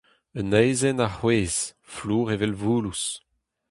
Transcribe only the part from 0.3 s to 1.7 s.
Un aezhenn a c'hwezh,